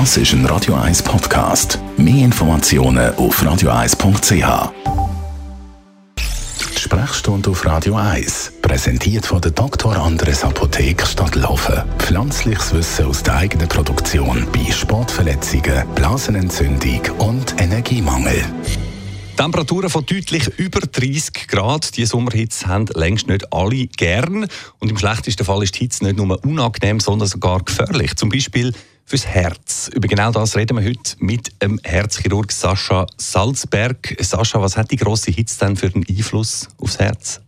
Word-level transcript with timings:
Das 0.00 0.16
ist 0.16 0.32
ein 0.32 0.44
Radio 0.46 0.74
1 0.74 1.04
Podcast. 1.04 1.78
Mehr 1.96 2.24
Informationen 2.24 3.14
auf 3.14 3.40
radio1.ch. 3.40 4.72
Die 6.18 6.80
Sprechstunde 6.80 7.50
auf 7.50 7.64
Radio 7.64 7.94
1, 7.94 8.54
präsentiert 8.60 9.24
von 9.24 9.40
der 9.40 9.52
Dr. 9.52 9.96
Andres 9.96 10.42
Apotheke 10.42 11.06
Stadtlaufen. 11.06 11.84
Pflanzliches 11.98 12.74
Wissen 12.74 13.06
aus 13.06 13.22
der 13.22 13.36
eigenen 13.36 13.68
Produktion 13.68 14.48
bei 14.52 14.68
Sportverletzungen, 14.72 15.86
Blasenentzündung 15.94 17.00
und 17.18 17.54
Energiemangel. 17.62 18.44
Temperaturen 19.36 19.90
von 19.90 20.04
deutlich 20.04 20.48
über 20.58 20.80
30 20.80 21.46
Grad. 21.46 21.96
Die 21.96 22.04
Sommerhitze 22.04 22.66
haben 22.66 22.86
längst 22.94 23.28
nicht 23.28 23.52
alle 23.52 23.86
gern. 23.86 24.48
Und 24.80 24.90
im 24.90 24.98
schlechtesten 24.98 25.44
Fall 25.44 25.62
ist 25.62 25.76
die 25.76 25.84
Hitze 25.84 26.02
nicht 26.02 26.16
nur 26.16 26.42
unangenehm, 26.44 26.98
sondern 26.98 27.28
sogar 27.28 27.62
gefährlich. 27.62 28.16
Zum 28.16 28.28
Beispiel 28.28 28.72
fürs 29.04 29.26
Herz. 29.26 29.90
Über 29.94 30.08
genau 30.08 30.30
das 30.30 30.56
reden 30.56 30.78
wir 30.78 30.84
heute 30.84 31.16
mit 31.18 31.62
dem 31.62 31.78
Herzchirurg 31.82 32.50
Sascha 32.52 33.06
Salzberg. 33.16 34.16
Sascha, 34.20 34.60
was 34.60 34.76
hat 34.76 34.90
die 34.90 34.96
grosse 34.96 35.30
Hitze 35.30 35.58
denn 35.64 35.76
für 35.76 35.86
einen 35.86 36.04
Einfluss 36.08 36.68
aufs 36.78 36.98
Herz? 36.98 37.40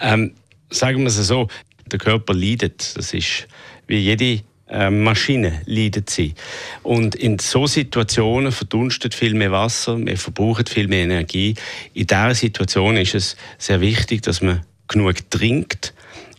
Ähm, 0.00 0.34
sagen 0.70 1.00
wir 1.00 1.06
es 1.06 1.16
so, 1.16 1.48
der 1.90 1.98
Körper 1.98 2.34
leidet. 2.34 2.96
Das 2.96 3.14
ist 3.14 3.46
wie 3.86 3.98
jede 3.98 4.42
äh, 4.68 4.90
Maschine 4.90 5.62
leidet 5.66 6.10
sie. 6.10 6.34
Und 6.82 7.14
in 7.14 7.38
so 7.38 7.66
Situationen 7.66 8.52
verdunstet 8.52 9.14
viel 9.14 9.34
mehr 9.34 9.52
Wasser, 9.52 9.98
wir 9.98 10.16
verbrauchen 10.18 10.66
viel 10.66 10.88
mehr 10.88 11.04
Energie. 11.04 11.54
In 11.94 12.06
dieser 12.06 12.34
Situation 12.34 12.96
ist 12.96 13.14
es 13.14 13.36
sehr 13.58 13.80
wichtig, 13.80 14.22
dass 14.22 14.42
man 14.42 14.64
genug 14.88 15.30
trinkt 15.30 15.91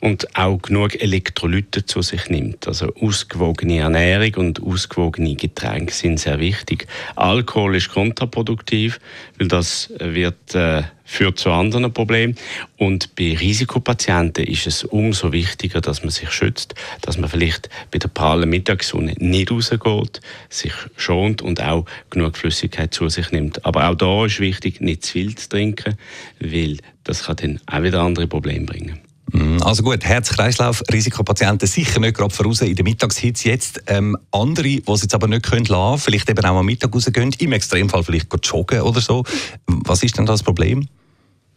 und 0.04 0.36
auch 0.36 0.62
genug 0.62 1.02
Elektrolyte 1.02 1.86
zu 1.86 2.02
sich 2.02 2.28
nimmt. 2.30 2.68
Also 2.68 2.94
ausgewogene 2.96 3.78
Ernährung 3.78 4.36
und 4.36 4.62
ausgewogene 4.62 5.36
Getränke 5.36 5.94
sind 5.94 6.20
sehr 6.20 6.42
wichtig. 6.42 6.88
Alkohol 7.16 7.78
ist 7.78 7.88
kontraproduktiv, 7.88 9.00
weil 9.38 9.48
das 9.48 9.94
wird 10.00 10.56
äh, 10.56 10.84
führt 11.06 11.40
zu 11.40 11.52
anderen 11.52 11.94
Problemen. 11.94 12.36
Und 12.76 13.16
bei 13.16 13.38
Risikopatienten 13.38 14.46
ist 14.46 14.68
es 14.68 14.84
umso 14.84 15.32
wichtiger, 15.32 15.80
dass 15.80 16.02
man 16.02 16.12
sich 16.12 16.32
schützt, 16.32 16.76
dass 17.00 17.18
man 17.18 17.30
vielleicht 17.30 17.70
bei 17.90 17.98
der 17.98 18.10
prallen 18.10 18.50
Mittagssonne 18.50 19.14
nicht 19.20 19.52
rausgeht, 19.52 20.20
sich 20.50 20.74
schont 20.98 21.42
und 21.42 21.62
auch 21.62 21.86
genug 22.10 22.36
Flüssigkeit 22.36 22.94
zu 22.94 23.08
sich 23.08 23.32
nimmt. 23.32 23.66
Aber 23.66 23.90
auch 23.90 23.96
da 23.96 24.26
ist 24.26 24.42
wichtig, 24.42 24.82
nicht 24.82 25.06
zu 25.06 25.14
viel 25.14 25.36
zu 25.36 25.48
trinken, 25.48 25.96
weil 26.42 26.80
das 27.06 27.24
kann 27.24 27.38
dann 27.38 27.62
auch 27.68 27.84
wieder 27.84 28.02
andere 28.02 28.28
Probleme 28.28 28.66
bringen. 28.66 29.00
Mhm. 29.32 29.62
Also 29.64 29.84
gut, 29.84 30.04
Herz-Kreislauf-Risikopatienten 30.04 31.68
sicher 31.68 32.00
nicht 32.00 32.16
gerade 32.18 32.34
voraus 32.34 32.62
in 32.62 32.76
der 32.76 32.84
Mittagshitze 32.84 33.50
jetzt. 33.50 33.82
Ähm, 33.88 34.18
andere, 34.32 34.64
die 34.64 34.84
es 34.86 35.02
jetzt 35.02 35.16
aber 35.16 35.28
nicht 35.28 35.44
können 35.44 35.66
lassen, 35.66 36.02
vielleicht 36.02 36.30
eben 36.30 36.46
auch 36.46 36.58
am 36.58 36.66
Mittag 36.66 36.94
rausgehen, 36.94 37.34
im 37.40 37.54
Extremfall 37.54 38.04
vielleicht 38.04 38.30
joggen 38.44 38.82
oder 38.82 39.02
so. 39.02 39.24
Was 39.68 40.04
ist 40.04 40.18
denn 40.18 40.26
das 40.26 40.44
Problem? 40.44 40.88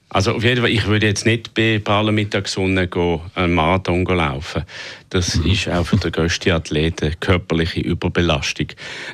Also 0.08 0.34
auf 0.34 0.44
jeden 0.44 0.60
Fall, 0.60 0.70
ich 0.70 0.86
würde 0.86 1.06
jetzt 1.06 1.26
nicht 1.26 1.52
bei 1.52 1.80
praller 1.82 2.12
Mittagssonne 2.12 2.88
einen 3.34 3.54
Marathon 3.54 4.04
laufen. 4.04 4.62
Das 5.10 5.36
mhm. 5.36 5.50
ist 5.50 5.68
auch 5.68 5.84
für 5.84 5.96
den 5.96 6.12
grössten 6.12 6.52
Athleten 6.52 7.18
körperliche 7.18 7.80
Überbelastung. 7.80 8.68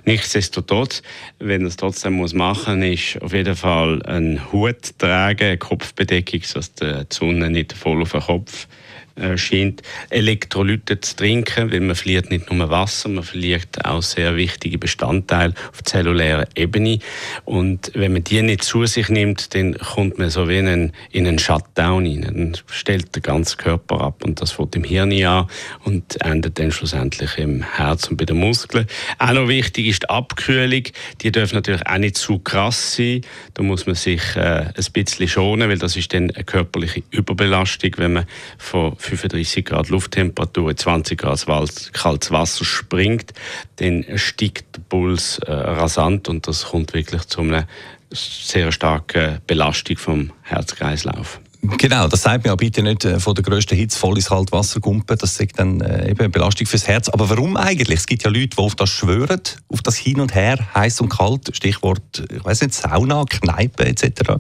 Nichtsdestotrotz, 0.05 1.03
wenn 1.39 1.63
er 1.63 1.69
es 1.69 1.77
trotzdem 1.77 2.15
muss 2.15 2.35
machen 2.35 2.81
muss, 2.81 2.89
ist 2.89 3.23
auf 3.23 3.33
jeden 3.33 3.57
Fall 3.57 4.03
ein 4.03 4.53
Hut 4.53 4.99
tragen, 4.99 5.45
eine 5.45 5.59
Kopfbedeckung, 5.59 6.43
sodass 6.43 6.75
die 6.75 7.05
Sonne 7.09 7.49
nicht 7.49 7.73
voll 7.73 8.03
auf 8.03 8.13
den 8.13 8.21
Kopf 8.21 8.69
äh, 9.17 9.37
scheint, 9.37 9.83
Elektrolyte 10.11 11.01
zu 11.01 11.17
trinken, 11.17 11.73
weil 11.73 11.81
man 11.81 11.97
verliert 11.97 12.31
nicht 12.31 12.51
nur 12.51 12.71
Wasser, 12.71 13.09
man 13.09 13.25
verliert 13.25 13.85
auch 13.85 14.03
sehr 14.03 14.37
wichtige 14.37 14.79
Bestandteile 14.79 15.55
auf 15.71 15.83
zellulärer 15.83 16.47
Ebene. 16.55 16.99
Und 17.45 17.91
wenn 17.95 18.13
man 18.13 18.25
die 18.25 18.43
nicht 18.43 18.65
zu 18.65 18.87
sich 18.87 19.09
nimmt, 19.09 19.55
dann 19.55 19.77
kommt 19.79 20.19
man 20.19 20.31
so 20.31 20.49
wie 20.49 20.59
in 20.59 20.69
einen, 20.69 20.93
in 21.11 21.27
einen 21.27 21.39
Shutdown 21.39 22.07
rein. 22.07 22.23
Dann 22.23 22.57
stellt 22.71 23.15
der 23.15 23.23
ganze 23.23 23.57
Körper 23.57 24.01
ab 24.01 24.25
und 24.25 24.41
das 24.41 24.53
fängt 24.53 24.77
im 24.77 24.85
Hirn 24.85 25.13
an 25.25 25.47
und 25.85 26.21
endet 26.23 26.59
dann 26.59 26.73
schlussendlich 26.73 27.39
im 27.39 27.63
Herz 27.63 28.09
und 28.09 28.17
bei 28.17 28.25
den 28.25 28.39
Muskeln. 28.39 28.87
Auch 29.19 29.33
noch 29.33 29.49
wichtig 29.49 29.87
ist 29.87 30.05
die 30.05 30.09
Abkühlung. 30.09 30.85
Die 31.21 31.33
darf 31.33 31.53
natürlich 31.53 31.87
auch 31.87 31.99
nicht 31.99 32.17
zu 32.17 32.39
krass 32.39 32.97
sein. 32.97 33.23
Da 33.55 33.63
muss 33.63 33.87
man 33.87 33.95
sich 33.95 34.23
äh, 34.37 34.67
ein 34.75 34.93
bisschen 34.93 35.29
schonen, 35.29 35.69
weil 35.69 35.79
das 35.79 35.97
ist 35.97 36.13
dann 36.13 36.31
eine 36.31 36.45
körperliche 36.45 37.03
Überbelastung, 37.11 37.93
wenn 37.97 38.13
man 38.15 38.27
von 38.59 38.97
35 39.03 39.65
Grad 39.65 39.89
Lufttemperatur, 39.89 40.77
20 40.77 41.19
Grad 41.19 41.47
kaltes 41.93 42.31
Wasser 42.31 42.65
springt, 42.65 43.33
dann 43.77 44.05
steigt 44.17 44.77
der 44.77 44.83
Puls 44.89 45.39
äh, 45.39 45.53
rasant 45.53 46.29
und 46.29 46.47
das 46.47 46.67
kommt 46.67 46.95
wirklich 46.95 47.23
zu 47.25 47.41
einer 47.41 47.67
sehr 48.11 48.73
starken 48.73 49.39
Belastung 49.47 49.97
vom 49.97 50.33
Herzkreislauf. 50.43 51.41
Genau, 51.63 52.09
das 52.09 52.23
sagt 52.23 52.45
man 52.45 52.51
ja 52.51 52.57
bitte 52.57 52.83
nicht 52.83 53.05
äh, 53.05 53.21
von 53.21 53.37
der 53.37 53.45
grössten 53.45 53.77
Hitze 53.77 53.97
voll 53.97 54.17
ins 54.17 54.27
kalte 54.27 54.51
Wasser 54.51 54.81
kumpen. 54.81 55.17
Das 55.17 55.39
ist 55.39 55.59
dann 55.59 55.81
äh, 55.81 56.11
eben 56.11 56.19
eine 56.19 56.29
Belastung 56.29 56.67
fürs 56.67 56.89
Herz. 56.89 57.09
Aber 57.09 57.31
warum 57.31 57.57
eigentlich? 57.57 58.01
Es 58.01 58.07
gibt 58.07 58.25
ja 58.25 58.31
Leute, 58.31 58.49
die 58.49 58.59
auf 58.59 58.75
das 58.75 58.91
schwören, 58.91 59.41
auf 59.69 59.81
das 59.81 59.97
Hin 59.97 60.19
und 60.19 60.35
Her, 60.35 60.59
heiß 60.75 61.01
und 61.01 61.11
kalt. 61.11 61.55
Stichwort, 61.55 62.25
ich 62.35 62.45
weiß 62.45 62.63
nicht, 62.63 62.75
Sauna, 62.75 63.25
Kneipe 63.29 63.85
etc. 63.85 64.39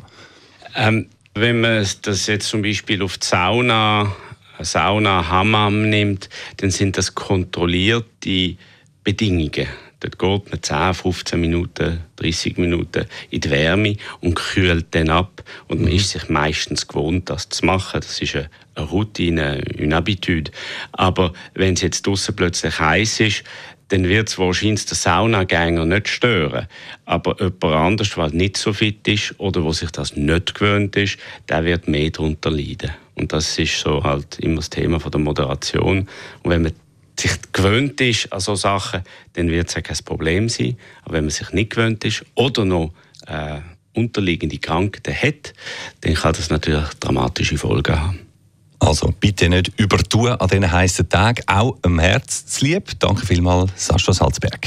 Ähm, 0.75 1.07
wenn 1.35 1.61
man 1.61 1.87
das 2.03 2.27
jetzt 2.27 2.49
zum 2.49 2.63
Beispiel 2.63 3.01
auf 3.03 3.19
die 3.19 3.27
Sauna 3.27 4.13
Sauna, 4.61 5.29
Hammam 5.29 5.89
nimmt, 5.89 6.29
dann 6.59 6.71
sind 6.71 6.99
das 6.99 7.15
kontrollierte 7.15 8.57
Bedingungen. 9.05 9.69
Dort 10.03 10.19
geht 10.19 10.51
man 10.51 10.63
10, 10.63 10.95
15 10.95 11.41
Minuten, 11.41 12.01
30 12.17 12.57
Minuten 12.59 13.07
in 13.31 13.41
die 13.41 13.51
Wärme 13.51 13.97
und 14.21 14.35
kühlt 14.35 14.87
dann 14.91 15.11
ab. 15.11 15.45
Und 15.69 15.81
man 15.81 15.91
mhm. 15.91 15.97
ist 15.97 16.11
sich 16.11 16.29
meistens 16.29 16.89
gewohnt, 16.89 17.31
das 17.31 17.49
zu 17.49 17.65
machen. 17.65 18.01
Das 18.01 18.21
ist 18.21 18.35
eine, 18.35 18.49
Routine, 18.77 19.63
eine 19.79 19.95
Habitude. 19.95 20.51
Aber 20.91 21.33
wenn 21.55 21.75
es 21.75 21.83
jetzt 21.83 22.05
draußen 22.05 22.35
plötzlich 22.35 22.81
heiß 22.81 23.21
ist, 23.21 23.45
dann 23.89 24.09
wird 24.09 24.29
es 24.29 24.39
wahrscheinlich 24.39 24.87
den 24.87 24.97
Saunagänger 24.97 25.85
nicht 25.85 26.09
stören. 26.09 26.67
Aber 27.05 27.37
jemand 27.39 27.65
anders, 27.65 28.15
der 28.15 28.31
nicht 28.31 28.57
so 28.57 28.73
fit 28.73 29.07
ist 29.07 29.39
oder 29.39 29.63
wo 29.63 29.73
sich 29.73 29.91
das 29.93 30.17
nicht 30.17 30.55
gewöhnt 30.55 30.97
ist, 30.97 31.19
der 31.49 31.65
wird 31.65 31.87
mehr 31.87 32.11
darunter 32.11 32.51
leiden. 32.51 32.91
Und 33.15 33.33
das 33.33 33.59
ist 33.59 33.79
so 33.79 34.03
halt 34.03 34.39
immer 34.39 34.57
das 34.57 34.71
Thema 34.71 35.01
von 35.01 35.11
der 35.11 35.21
Moderation. 35.21 36.09
Und 36.43 36.51
wenn 36.51 36.63
man 36.63 36.73
sich 37.19 37.33
gewöhnt 37.53 38.01
ist 38.01 38.33
an 38.33 38.41
solche 38.41 38.63
Sachen, 38.63 39.03
dann 39.35 39.49
wird 39.51 39.69
es 39.69 39.75
ja 39.75 39.81
kein 39.81 39.97
Problem 40.05 40.49
sein. 40.49 40.77
Aber 41.05 41.15
wenn 41.15 41.25
man 41.25 41.31
sich 41.31 41.51
nicht 41.53 41.71
gewöhnt 41.71 42.05
ist 42.05 42.25
oder 42.35 42.65
noch 42.65 42.93
äh, 43.27 43.61
unterliegende 43.95 44.59
Krankheiten 44.59 45.15
hat, 45.15 45.53
dann 46.01 46.15
kann 46.15 46.33
das 46.33 46.51
natürlich 46.51 46.89
dramatische 47.01 47.59
Folgen 47.59 48.01
haben. 48.01 48.19
Also 48.79 49.13
bitte 49.21 49.49
nicht 49.49 49.71
übertun 49.79 50.31
an 50.31 50.49
diesen 50.49 50.73
heißen 50.73 51.09
Tagen, 51.09 51.43
auch 51.47 51.77
im 51.85 52.01
Herz 52.01 52.47
zu 52.47 52.65
lieb. 52.65 52.99
Danke 52.99 53.25
vielmals, 53.25 53.71
Sascha 53.77 54.13
Salzberg. 54.13 54.67